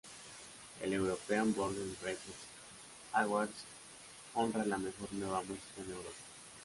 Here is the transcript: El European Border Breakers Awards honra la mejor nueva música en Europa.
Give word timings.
El 0.81 0.93
European 0.93 1.53
Border 1.53 1.85
Breakers 2.01 2.47
Awards 3.13 3.53
honra 4.33 4.65
la 4.65 4.79
mejor 4.79 5.09
nueva 5.13 5.41
música 5.41 5.83
en 5.85 5.91
Europa. 5.91 6.15